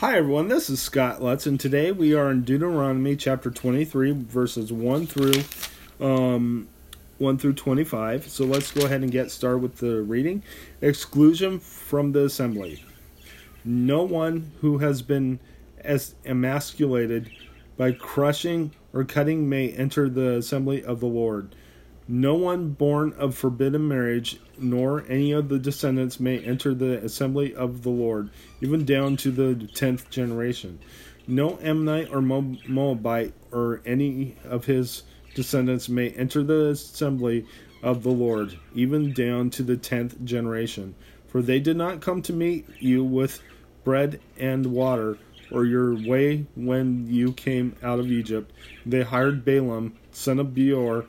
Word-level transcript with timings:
Hi 0.00 0.18
everyone, 0.18 0.48
this 0.48 0.68
is 0.68 0.78
Scott 0.78 1.22
Lutz, 1.22 1.46
and 1.46 1.58
today 1.58 1.90
we 1.90 2.12
are 2.12 2.30
in 2.30 2.42
Deuteronomy 2.42 3.16
chapter 3.16 3.50
23, 3.50 4.10
verses 4.10 4.70
1 4.70 5.06
through 5.06 5.42
um, 6.06 6.68
1 7.16 7.38
through 7.38 7.54
25. 7.54 8.28
So 8.28 8.44
let's 8.44 8.70
go 8.72 8.84
ahead 8.84 9.00
and 9.00 9.10
get 9.10 9.30
started 9.30 9.62
with 9.62 9.78
the 9.78 10.02
reading. 10.02 10.42
Exclusion 10.82 11.58
from 11.60 12.12
the 12.12 12.26
assembly. 12.26 12.84
No 13.64 14.02
one 14.02 14.52
who 14.60 14.76
has 14.78 15.00
been 15.00 15.40
as 15.80 16.14
emasculated 16.26 17.30
by 17.78 17.92
crushing 17.92 18.72
or 18.92 19.02
cutting 19.02 19.48
may 19.48 19.70
enter 19.70 20.10
the 20.10 20.36
assembly 20.36 20.84
of 20.84 21.00
the 21.00 21.06
Lord. 21.06 21.54
No 22.08 22.34
one 22.34 22.70
born 22.70 23.12
of 23.14 23.34
forbidden 23.34 23.88
marriage, 23.88 24.38
nor 24.58 25.04
any 25.08 25.32
of 25.32 25.48
the 25.48 25.58
descendants 25.58 26.20
may 26.20 26.38
enter 26.38 26.72
the 26.72 26.98
assembly 27.04 27.52
of 27.54 27.82
the 27.82 27.90
Lord, 27.90 28.30
even 28.60 28.84
down 28.84 29.16
to 29.18 29.32
the 29.32 29.66
tenth 29.74 30.08
generation. 30.08 30.78
No 31.26 31.58
Ammonite 31.60 32.12
or 32.12 32.22
Moabite 32.22 33.32
or 33.50 33.82
any 33.84 34.36
of 34.44 34.66
his 34.66 35.02
descendants 35.34 35.88
may 35.88 36.10
enter 36.10 36.44
the 36.44 36.68
assembly 36.68 37.44
of 37.82 38.04
the 38.04 38.10
Lord, 38.10 38.56
even 38.74 39.12
down 39.12 39.50
to 39.50 39.64
the 39.64 39.76
tenth 39.76 40.22
generation. 40.24 40.94
For 41.26 41.42
they 41.42 41.58
did 41.58 41.76
not 41.76 42.00
come 42.00 42.22
to 42.22 42.32
meet 42.32 42.66
you 42.78 43.04
with 43.04 43.40
bread 43.82 44.20
and 44.38 44.66
water, 44.66 45.18
or 45.50 45.64
your 45.64 45.94
way 45.94 46.46
when 46.54 47.06
you 47.08 47.32
came 47.32 47.74
out 47.82 47.98
of 47.98 48.10
Egypt. 48.10 48.52
They 48.84 49.02
hired 49.02 49.44
Balaam, 49.44 49.94
son 50.12 50.38
of 50.38 50.54
Beor, 50.54 51.06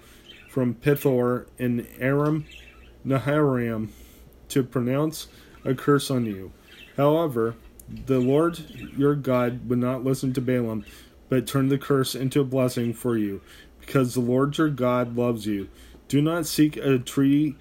from 0.58 0.74
Pethor 0.74 1.46
in 1.60 1.86
Aram 2.00 2.48
Naharaim 3.06 3.90
to 4.50 4.64
pronounce 4.64 5.28
a 5.64 5.76
curse 5.76 6.10
on 6.10 6.26
you. 6.26 6.52
However, 6.96 7.54
the 7.88 8.18
Lord 8.18 8.58
your 8.98 9.14
God 9.14 9.70
would 9.70 9.78
not 9.78 10.04
listen 10.04 10.34
to 10.34 10.42
Balaam, 10.42 10.84
but 11.30 11.46
turned 11.46 11.70
the 11.70 11.78
curse 11.78 12.16
into 12.16 12.41
a 12.41 12.44
blessing 12.44 12.91
for 12.91 13.16
you, 13.16 13.40
because 13.80 14.16
the 14.16 14.20
Lord 14.20 14.58
your 14.58 14.72
God 14.72 15.16
loves 15.16 15.46
you. 15.46 15.70
Do 16.08 16.24
not 16.24 16.48
seek 16.48 16.76
a 16.76 16.98
treaty 16.98 17.55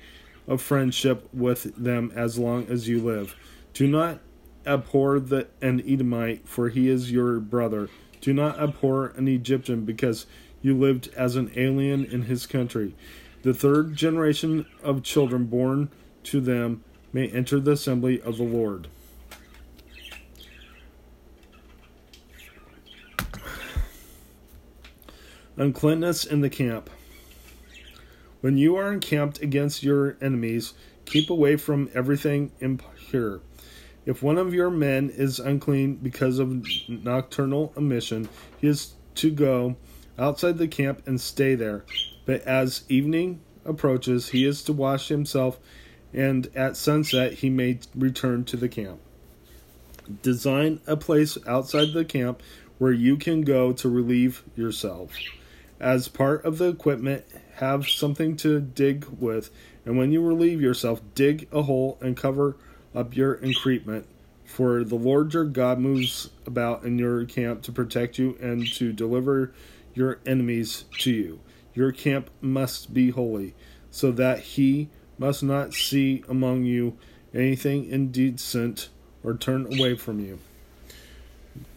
of 0.49 0.63
friendship 0.63 1.29
with 1.35 1.77
them 1.77 2.11
as 2.17 2.39
long 2.39 2.67
as 2.67 2.89
you 2.89 3.03
live. 3.03 3.37
Do 3.75 3.87
not 3.87 4.21
abhor 4.65 5.21
the, 5.21 5.49
an 5.61 5.83
Edomite, 5.87 6.49
for 6.49 6.71
he 6.71 6.89
is 6.89 7.13
your 7.13 7.41
brother. 7.41 7.91
Do 8.23 8.33
not 8.33 8.59
abhor 8.59 9.09
an 9.19 9.29
Egyptian, 9.29 9.85
because 9.85 10.25
you 10.63 10.77
lived 10.77 11.09
as 11.17 11.37
an 11.37 11.51
alien 11.57 12.05
in 12.05 12.23
his 12.23 12.47
country. 12.47 12.95
The 13.43 13.55
third 13.55 13.95
generation 13.95 14.67
of 14.83 15.03
children 15.03 15.47
born 15.47 15.91
to 16.25 16.41
them 16.41 16.83
may 17.13 17.29
enter 17.29 17.61
the 17.61 17.73
assembly 17.73 18.21
of 18.21 18.37
the 18.37 18.43
Lord. 18.43 18.89
Uncleanness 25.57 26.25
in 26.25 26.41
the 26.43 26.51
camp. 26.51 26.91
When 28.41 28.59
you 28.59 28.77
are 28.77 28.93
encamped 28.93 29.41
against 29.41 29.83
your 29.83 30.17
enemies, 30.21 30.75
keep 31.07 31.31
away 31.31 31.57
from 31.57 31.89
everything 31.95 32.53
impure. 32.61 33.41
If 34.05 34.23
one 34.23 34.39
of 34.39 34.53
your 34.53 34.71
men 34.71 35.09
is 35.09 35.41
unclean 35.41 35.97
because 35.97 36.39
of 36.39 36.65
nocturnal 36.89 37.73
emission, 37.77 38.29
he 38.61 38.69
is 38.69 38.95
to 39.17 39.31
go 39.31 39.77
outside 40.19 40.59
the 40.59 40.69
camp 40.69 41.03
and 41.07 41.21
stay 41.21 41.55
there. 41.55 41.85
But 42.25 42.43
as 42.43 42.85
evening 42.89 43.41
approaches, 43.65 44.31
he 44.31 44.45
is 44.45 44.63
to 44.65 44.73
wash 44.73 45.09
himself, 45.09 45.59
and 46.13 46.49
at 46.55 46.77
sunset 46.77 47.35
he 47.35 47.51
may 47.51 47.81
return 47.95 48.45
to 48.45 48.57
the 48.57 48.69
camp. 48.69 49.01
Design 50.23 50.81
a 50.87 50.97
place 50.97 51.37
outside 51.47 51.93
the 51.93 52.05
camp 52.05 52.43
where 52.79 52.93
you 52.93 53.17
can 53.17 53.43
go 53.43 53.73
to 53.73 53.89
relieve 53.89 54.43
yourself. 54.55 55.13
As 55.81 56.09
part 56.09 56.45
of 56.45 56.59
the 56.59 56.69
equipment, 56.69 57.25
have 57.57 57.89
something 57.89 58.37
to 58.39 58.61
dig 58.61 59.05
with, 59.19 59.51
and 59.85 59.97
when 59.97 60.13
you 60.13 60.23
relieve 60.23 60.61
yourself, 60.61 61.01
dig 61.15 61.49
a 61.53 61.63
hole 61.63 61.99
and 62.01 62.17
cover 62.17 62.57
up 62.95 63.17
your 63.17 63.37
increment. 63.37 64.07
For 64.45 64.85
the 64.85 64.95
Lord 64.95 65.35
your 65.35 65.45
God 65.45 65.79
moves 65.79 66.31
about 66.47 66.85
in 66.85 66.99
your 66.99 67.25
camp 67.25 67.63
to 67.63 67.73
protect 67.73 68.19
you 68.19 68.39
and 68.41 68.67
to 68.75 68.93
deliver 68.93 69.53
your 69.97 70.21
enemies 70.27 70.85
to 70.99 71.11
you. 71.11 71.41
Your 71.75 71.91
camp 71.91 72.31
must 72.41 72.95
be 72.95 73.11
holy, 73.11 73.55
so 73.91 74.13
that 74.13 74.41
he 74.41 74.89
must 75.19 75.43
not 75.43 75.75
see 75.75 76.23
among 76.29 76.65
you 76.65 76.97
anything 77.35 77.87
indecent 77.87 78.89
or 79.25 79.35
turn 79.35 79.67
away 79.75 79.97
from 79.97 80.21
you. 80.21 80.39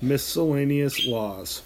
Miscellaneous 0.02 1.06
laws. 1.06 1.64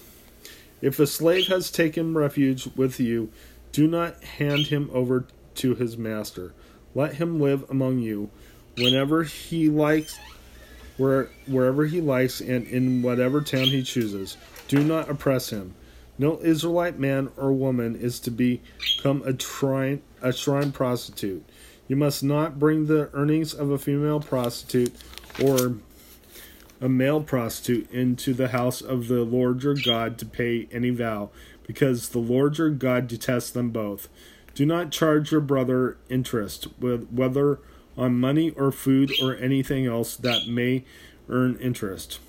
If 0.81 0.99
a 0.99 1.07
slave 1.07 1.47
has 1.47 1.71
taken 1.71 2.13
refuge 2.13 2.67
with 2.75 2.99
you, 2.99 3.31
do 3.71 3.87
not 3.87 4.23
hand 4.23 4.67
him 4.67 4.89
over 4.93 5.25
to 5.55 5.75
his 5.75 5.97
master. 5.97 6.53
Let 6.93 7.15
him 7.15 7.39
live 7.39 7.69
among 7.69 7.99
you 7.99 8.29
whenever 8.77 9.23
he 9.23 9.69
likes 9.69 10.17
where, 10.97 11.29
wherever 11.47 11.85
he 11.85 12.01
likes 12.01 12.39
and 12.39 12.67
in 12.67 13.01
whatever 13.01 13.41
town 13.41 13.65
he 13.65 13.81
chooses. 13.83 14.37
Do 14.67 14.83
not 14.83 15.09
oppress 15.09 15.49
him. 15.49 15.73
No 16.17 16.39
Israelite 16.41 16.99
man 16.99 17.29
or 17.37 17.51
woman 17.51 17.95
is 17.95 18.19
to 18.21 18.31
become 18.31 19.23
a 19.25 19.39
shrine, 19.39 20.01
a 20.21 20.31
shrine 20.31 20.71
prostitute. 20.71 21.43
You 21.87 21.95
must 21.95 22.23
not 22.23 22.59
bring 22.59 22.85
the 22.85 23.09
earnings 23.13 23.53
of 23.53 23.69
a 23.69 23.77
female 23.77 24.19
prostitute 24.19 24.93
or 25.43 25.77
a 26.79 26.89
male 26.89 27.21
prostitute 27.21 27.91
into 27.91 28.33
the 28.33 28.49
house 28.49 28.81
of 28.81 29.07
the 29.07 29.23
Lord 29.23 29.63
your 29.63 29.75
God 29.75 30.17
to 30.19 30.25
pay 30.25 30.67
any 30.71 30.89
vow, 30.91 31.29
because 31.65 32.09
the 32.09 32.19
Lord 32.19 32.57
your 32.57 32.69
God 32.69 33.07
detests 33.07 33.51
them 33.51 33.71
both. 33.71 34.07
Do 34.53 34.65
not 34.65 34.91
charge 34.91 35.31
your 35.31 35.41
brother 35.41 35.97
interest, 36.09 36.67
whether 36.79 37.59
on 37.97 38.19
money 38.19 38.51
or 38.51 38.71
food 38.71 39.11
or 39.21 39.35
anything 39.35 39.85
else 39.85 40.15
that 40.15 40.47
may 40.47 40.83
earn 41.29 41.57
interest. 41.57 42.19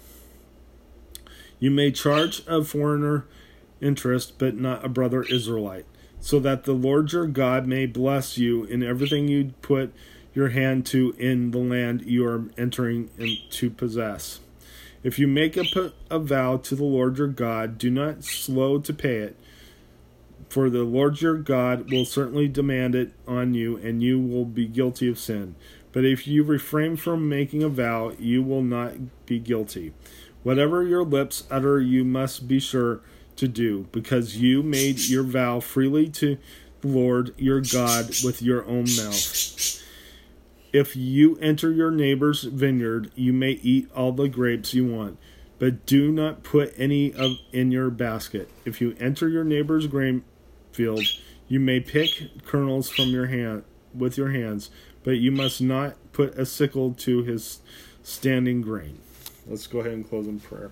You 1.58 1.70
may 1.70 1.90
charge 1.90 2.42
a 2.46 2.62
foreigner 2.64 3.26
interest, 3.84 4.38
but 4.38 4.56
not 4.56 4.84
a 4.84 4.88
brother 4.88 5.22
Israelite, 5.22 5.86
so 6.20 6.40
that 6.40 6.64
the 6.64 6.72
Lord 6.72 7.12
your 7.12 7.26
God 7.26 7.66
may 7.66 7.86
bless 7.86 8.38
you 8.38 8.64
in 8.64 8.82
everything 8.82 9.28
you 9.28 9.52
put 9.62 9.92
your 10.32 10.48
hand 10.48 10.84
to 10.86 11.14
in 11.18 11.52
the 11.52 11.58
land 11.58 12.02
you 12.02 12.26
are 12.26 12.44
entering 12.58 13.10
to 13.50 13.70
possess. 13.70 14.40
If 15.04 15.18
you 15.18 15.28
make 15.28 15.56
a, 15.56 15.92
a 16.10 16.18
vow 16.18 16.56
to 16.56 16.74
the 16.74 16.84
Lord 16.84 17.18
your 17.18 17.28
God, 17.28 17.76
do 17.76 17.90
not 17.90 18.24
slow 18.24 18.78
to 18.78 18.92
pay 18.92 19.18
it, 19.18 19.36
for 20.48 20.70
the 20.70 20.82
Lord 20.82 21.20
your 21.20 21.36
God 21.36 21.90
will 21.90 22.04
certainly 22.04 22.48
demand 22.48 22.94
it 22.94 23.12
on 23.28 23.54
you, 23.54 23.76
and 23.76 24.02
you 24.02 24.18
will 24.18 24.46
be 24.46 24.66
guilty 24.66 25.08
of 25.08 25.18
sin. 25.18 25.56
But 25.92 26.04
if 26.04 26.26
you 26.26 26.42
refrain 26.42 26.96
from 26.96 27.28
making 27.28 27.62
a 27.62 27.68
vow, 27.68 28.12
you 28.18 28.42
will 28.42 28.62
not 28.62 29.26
be 29.26 29.38
guilty. 29.38 29.92
Whatever 30.42 30.82
your 30.82 31.04
lips 31.04 31.44
utter, 31.50 31.80
you 31.80 32.04
must 32.04 32.48
be 32.48 32.58
sure 32.58 33.00
to 33.36 33.48
do, 33.48 33.86
because 33.92 34.36
you 34.36 34.62
made 34.62 35.00
your 35.00 35.22
vow 35.22 35.60
freely 35.60 36.08
to 36.08 36.38
the 36.80 36.88
Lord 36.88 37.34
your 37.36 37.60
God 37.60 38.10
with 38.24 38.42
your 38.42 38.64
own 38.66 38.84
mouth. 38.96 39.82
If 40.72 40.96
you 40.96 41.36
enter 41.38 41.70
your 41.70 41.90
neighbor's 41.90 42.42
vineyard, 42.42 43.10
you 43.14 43.32
may 43.32 43.52
eat 43.62 43.90
all 43.94 44.12
the 44.12 44.28
grapes 44.28 44.74
you 44.74 44.84
want, 44.84 45.18
but 45.58 45.86
do 45.86 46.10
not 46.10 46.42
put 46.42 46.74
any 46.76 47.12
of 47.14 47.38
in 47.52 47.70
your 47.70 47.90
basket. 47.90 48.50
If 48.64 48.80
you 48.80 48.96
enter 48.98 49.28
your 49.28 49.44
neighbor's 49.44 49.86
grain 49.86 50.24
field, 50.72 51.04
you 51.46 51.60
may 51.60 51.78
pick 51.78 52.44
kernels 52.44 52.90
from 52.90 53.10
your 53.10 53.26
hand 53.26 53.62
with 53.94 54.16
your 54.16 54.30
hands, 54.30 54.70
but 55.04 55.12
you 55.12 55.30
must 55.30 55.60
not 55.60 55.94
put 56.12 56.36
a 56.36 56.44
sickle 56.44 56.92
to 56.94 57.22
his 57.22 57.60
standing 58.02 58.60
grain. 58.60 58.98
Let's 59.46 59.66
go 59.66 59.80
ahead 59.80 59.92
and 59.92 60.08
close 60.08 60.26
in 60.26 60.40
prayer. 60.40 60.70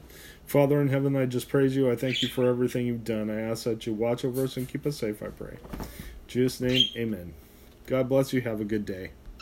Father 0.53 0.83
in 0.83 0.89
heaven, 0.89 1.17
I 1.17 1.25
just 1.25 1.49
praise 1.49 1.75
you. 1.75 1.91
I 1.91 1.97
thank 1.97 2.21
you 2.21 2.29
for 2.29 2.47
everything 2.47 2.87
you've 2.87 3.05
done. 3.05 3.31
I 3.31 3.41
ask 3.41 3.65
that 3.65 3.87
you 3.87 3.95
watch 3.95 4.23
over 4.23 4.45
us 4.45 4.59
and 4.59 4.69
keep 4.69 4.85
us 4.85 4.99
safe, 4.99 5.23
I 5.23 5.29
pray. 5.29 5.57
In 5.81 5.87
Jesus' 6.29 6.61
name, 6.61 6.85
amen. 6.95 7.33
God 7.87 8.11
bless 8.11 8.35
you. 8.35 8.43
Have 8.43 8.61
a 8.61 8.65
good 8.67 8.85
day. 8.85 9.13